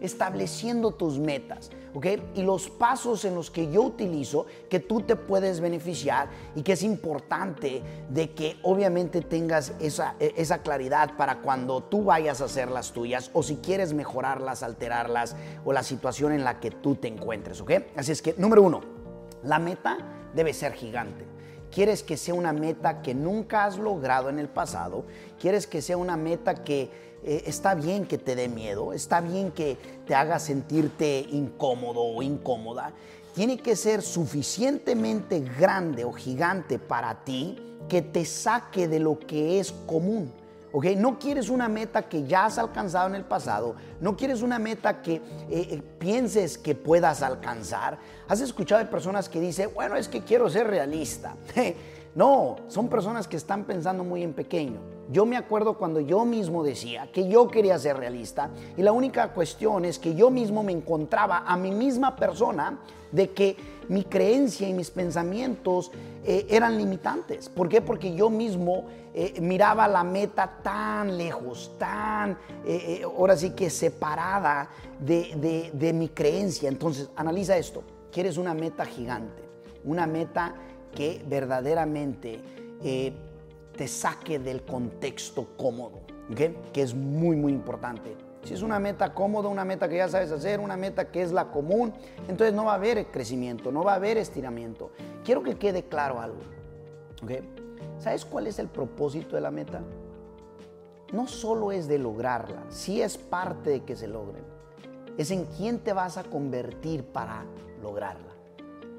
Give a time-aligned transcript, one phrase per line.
[0.00, 1.70] estableciendo tus metas.
[1.94, 2.06] ¿ok?
[2.34, 6.72] Y los pasos en los que yo utilizo que tú te puedes beneficiar y que
[6.72, 12.44] es importante de que obviamente tengas esa, e, esa claridad para cuando tú vayas a
[12.44, 16.94] hacer las tuyas o si quieres mejorarlas, alterarlas o la situación en la que tú
[16.94, 17.72] te encuentres, ¿ok?
[17.96, 18.80] Así es que, número uno,
[19.42, 19.98] la meta
[20.34, 21.29] debe ser gigante.
[21.72, 25.04] ¿Quieres que sea una meta que nunca has logrado en el pasado?
[25.40, 26.90] ¿Quieres que sea una meta que
[27.22, 32.22] eh, está bien que te dé miedo, está bien que te haga sentirte incómodo o
[32.22, 32.92] incómoda.
[33.34, 37.58] Tiene que ser suficientemente grande o gigante para ti
[37.88, 40.32] que te saque de lo que es común.
[40.72, 40.86] ¿Ok?
[40.96, 45.02] No quieres una meta que ya has alcanzado en el pasado, no quieres una meta
[45.02, 47.98] que eh, eh, pienses que puedas alcanzar.
[48.28, 51.36] Has escuchado de personas que dicen, bueno, es que quiero ser realista.
[52.14, 54.99] no, son personas que están pensando muy en pequeño.
[55.10, 59.32] Yo me acuerdo cuando yo mismo decía que yo quería ser realista y la única
[59.32, 62.78] cuestión es que yo mismo me encontraba a mi misma persona
[63.10, 63.56] de que
[63.88, 65.90] mi creencia y mis pensamientos
[66.24, 67.48] eh, eran limitantes.
[67.48, 67.80] ¿Por qué?
[67.80, 74.68] Porque yo mismo eh, miraba la meta tan lejos, tan, eh, ahora sí que separada
[75.00, 76.68] de, de mi creencia.
[76.68, 77.82] Entonces, analiza esto.
[78.12, 79.42] Quieres una meta gigante,
[79.82, 80.54] una meta
[80.94, 82.40] que verdaderamente
[83.80, 86.00] te saque del contexto cómodo,
[86.36, 88.14] que es muy, muy importante.
[88.44, 91.32] Si es una meta cómoda, una meta que ya sabes hacer, una meta que es
[91.32, 91.94] la común,
[92.28, 94.90] entonces no va a haber crecimiento, no va a haber estiramiento.
[95.24, 96.40] Quiero que quede claro algo.
[97.98, 99.80] ¿Sabes cuál es el propósito de la meta?
[101.10, 104.44] No solo es de lograrla, sí es parte de que se logren.
[105.16, 107.46] Es en quién te vas a convertir para
[107.82, 108.39] lograrla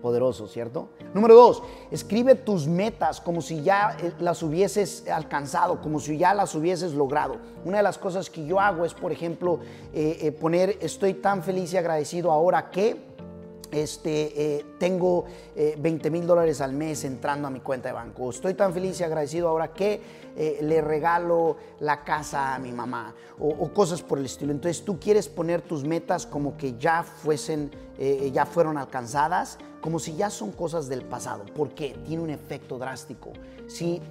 [0.01, 0.89] poderoso, ¿cierto?
[1.13, 6.33] Número dos, escribe tus metas como si ya eh, las hubieses alcanzado, como si ya
[6.33, 7.37] las hubieses logrado.
[7.63, 9.59] Una de las cosas que yo hago es, por ejemplo,
[9.93, 13.10] eh, eh, poner estoy tan feliz y agradecido ahora que
[13.71, 18.29] este, eh, tengo 20 eh, mil dólares al mes entrando a mi cuenta de banco.
[18.29, 20.01] Estoy tan feliz y agradecido ahora que
[20.35, 24.51] eh, le regalo la casa a mi mamá o, cosas por el estilo.
[24.51, 27.71] Entonces tú quieres poner tus metas como que ya fuesen,
[28.31, 31.45] ya fueron alcanzadas, como si ya son cosas del pasado.
[31.55, 33.31] porque Tiene un efecto drástico.
[33.67, 34.01] Si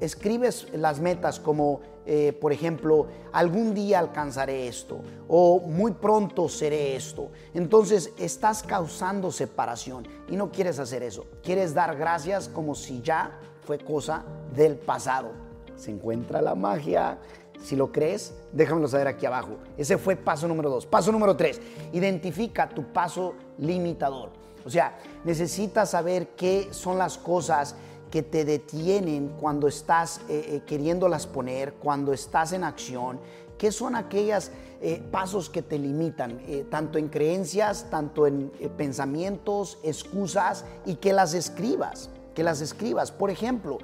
[0.00, 6.96] escribes las metas como, eh, por ejemplo, algún día alcanzaré esto o muy pronto seré
[6.96, 7.30] esto.
[7.54, 11.26] Entonces estás causando separación y no quieres hacer eso.
[11.42, 14.24] Quieres dar gracias como si ya fue cosa
[14.54, 15.32] del pasado.
[15.76, 17.18] Se encuentra la magia.
[17.60, 19.56] Si lo crees, déjamelo saber aquí abajo.
[19.76, 20.86] Ese fue paso número dos.
[20.86, 21.60] Paso número tres,
[21.92, 24.30] identifica tu paso limitador.
[24.66, 27.76] O sea, necesitas saber qué son las cosas
[28.16, 33.20] que te detienen cuando estás eh, eh, queriéndolas poner, cuando estás en acción,
[33.58, 34.50] ¿Qué son aquellos
[34.80, 36.40] eh, pasos que te limitan,
[36.70, 42.10] tanto en creencias, tanto en pensamientos, excusas, y que las escribas?
[42.34, 43.12] Que las escribas.
[43.12, 43.78] Por ejemplo,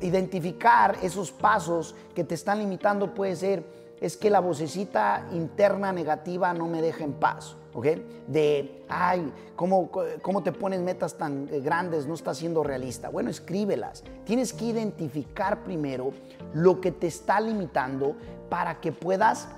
[0.00, 3.64] identificar esos pasos que te están limitando puede ser,
[4.02, 7.56] es que la vocecita interna negativa no me deja en paz.
[7.72, 7.86] ¿ok?
[8.26, 9.90] De, ay, ¿cómo,
[10.20, 12.06] ¿cómo, te pones metas tan eh, grandes?
[12.08, 13.10] No estás siendo realista.
[13.10, 14.02] Bueno, escríbelas.
[14.24, 16.10] Tienes que identificar primero
[16.52, 18.16] lo que te está limitando
[18.50, 19.48] para que puedas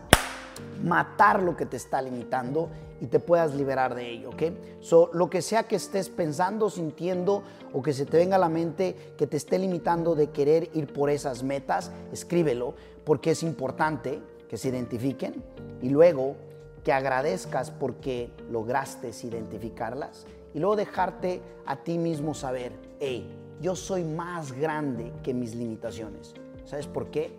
[0.83, 2.69] matar lo que te está limitando
[3.01, 4.43] y te puedas liberar de ello, ¿ok?
[4.81, 8.49] So, lo que sea que estés pensando, sintiendo o que se te venga a la
[8.49, 12.75] mente que te esté limitando de querer ir por esas metas, escríbelo
[13.05, 15.43] porque es importante que se identifiquen
[15.81, 16.37] y luego
[16.85, 23.29] que agradezcas porque lograste identificarlas y luego dejarte a ti mismo saber, hey,
[23.61, 26.35] yo soy más grande que mis limitaciones.
[26.65, 27.33] ¿Sabes por qué?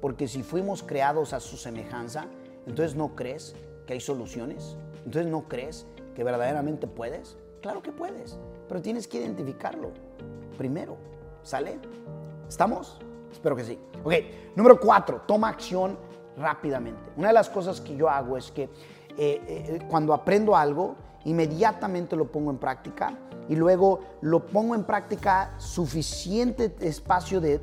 [0.00, 2.26] Porque si fuimos creados a su semejanza,
[2.66, 3.54] entonces no crees
[3.86, 7.36] que hay soluciones, entonces no crees que verdaderamente puedes.
[7.60, 8.38] Claro que puedes,
[8.68, 9.90] pero tienes que identificarlo
[10.56, 10.96] primero.
[11.42, 11.78] ¿Sale?
[12.48, 12.98] ¿Estamos?
[13.30, 13.78] Espero que sí.
[14.02, 14.14] Ok,
[14.56, 15.96] número cuatro, toma acción
[16.36, 17.10] rápidamente.
[17.16, 18.68] Una de las cosas que yo hago es que eh,
[19.18, 20.94] eh, cuando aprendo algo,
[21.24, 23.18] inmediatamente lo pongo en práctica
[23.48, 27.58] y luego lo pongo en práctica suficiente espacio de,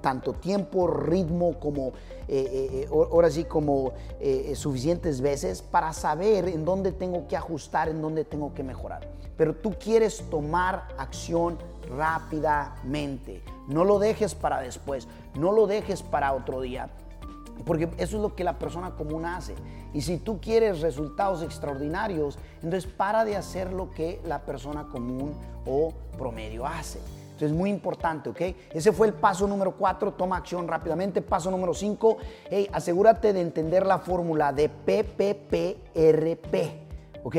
[0.00, 1.92] tanto tiempo, ritmo como
[2.28, 3.92] eh, ahora sí como
[4.54, 9.08] suficientes veces para saber en dónde tengo que ajustar, en dónde tengo que mejorar.
[9.36, 11.58] Pero tú quieres tomar acción
[11.90, 13.42] rápidamente.
[13.66, 16.88] No lo dejes para después, no lo dejes para otro día
[17.64, 19.54] Porque eso es lo que la persona común hace.
[19.92, 25.34] Y si tú quieres resultados extraordinarios, entonces para de hacer lo que la persona común
[25.66, 26.98] o promedio hace.
[26.98, 28.40] Entonces es muy importante, ¿ok?
[28.72, 31.20] Ese fue el paso número cuatro, toma acción rápidamente.
[31.20, 32.18] Paso número cinco,
[32.48, 36.54] hey, asegúrate de entender la fórmula de PPPRP,
[37.24, 37.36] ¿ok?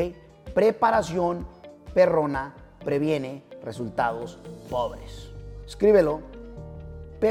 [0.54, 1.46] Preparación
[1.94, 2.54] perrona
[2.84, 5.30] previene resultados pobres.
[5.66, 6.20] Escríbelo,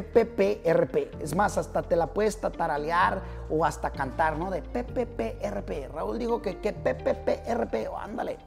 [0.04, 1.22] PPPRP.
[1.22, 4.52] Es más, hasta te la puedes tataralear o hasta cantar, ¿no?
[4.52, 5.92] De PPPRP.
[5.94, 8.38] Raúl dijo que, que PPPRP, oh, ándale.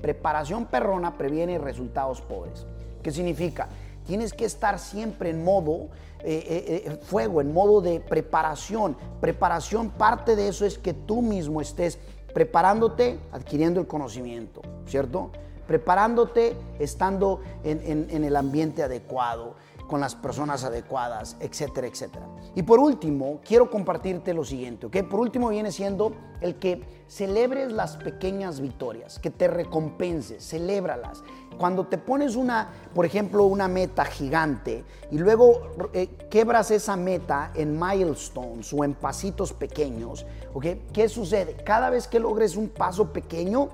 [0.00, 2.66] Preparación perrona previene resultados pobres.
[3.02, 3.68] ¿Qué significa?
[4.06, 5.88] Tienes que estar siempre en modo
[6.20, 8.96] eh, eh, eh, fuego, en modo de preparación.
[9.20, 11.98] Preparación, parte de eso es que tú mismo estés
[12.32, 15.30] preparándote, adquiriendo el conocimiento, ¿cierto?
[15.66, 19.54] Preparándote, estando en, el ambiente adecuado
[19.86, 22.26] con las personas adecuadas, etcétera, etcétera.
[22.54, 24.96] Y por último, quiero compartirte lo siguiente, ¿ok?
[25.08, 31.22] Por último viene siendo el que celebres las pequeñas victorias, que te recompenses, celébralas.
[31.58, 37.52] Cuando te pones una, por ejemplo, una meta gigante y luego eh, quebras esa meta
[37.54, 40.66] en milestones o en pasitos pequeños, ¿ok?
[40.92, 41.56] ¿Qué sucede?
[41.64, 43.68] Cada vez que logres un paso pequeño,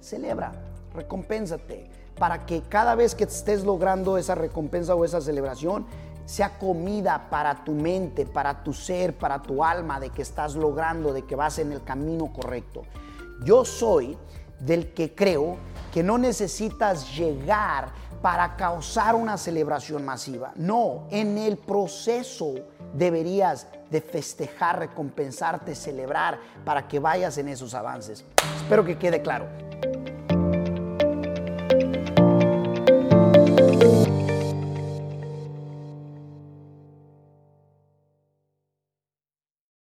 [0.00, 0.52] celebra,
[0.94, 5.86] recompénsate para que cada vez que estés logrando esa recompensa o esa celebración,
[6.24, 11.12] sea comida para tu mente, para tu ser, para tu alma, de que estás logrando,
[11.12, 12.82] de que vas en el camino correcto.
[13.44, 14.16] Yo soy
[14.60, 15.56] del que creo
[15.92, 17.88] que no necesitas llegar
[18.22, 20.52] para causar una celebración masiva.
[20.54, 22.54] No, en el proceso
[22.94, 28.24] deberías de festejar, recompensarte, celebrar para que vayas en esos avances.
[28.56, 29.71] Espero que quede claro.